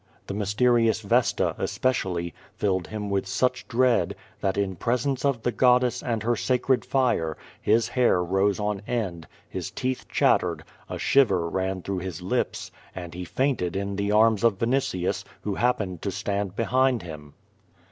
[0.25, 6.01] The m3^sterious Vesta, especially, filled him with sucli dread, that in presence of the goddess
[6.01, 11.83] and her sacred fire, his hair rose on end, his teeth chattered, a shiver ran
[11.83, 16.55] througli his lips, and he fainted in the arms of Vinitius, who happened to stand
[16.55, 17.35] behind him.